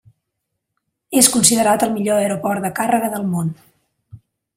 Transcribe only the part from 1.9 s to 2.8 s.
millor aeroport de